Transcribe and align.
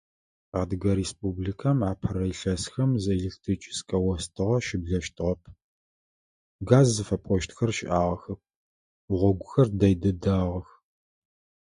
Адыгэ 0.59 0.91
Республикэм 1.01 1.77
апэрэ 1.91 2.23
илъэсхэм 2.31 2.91
зы 3.03 3.11
электрическэ 3.19 3.95
остыгъэ 4.13 4.57
щыблэщтыгъэп, 4.65 5.41
газ 6.67 6.87
зыфэпӏощтхэр 6.95 7.71
щыӏагъэхэп, 7.77 8.41
гъогухэр 9.17 9.67
дэй 9.79 9.93
дэдагъэх. 10.01 10.67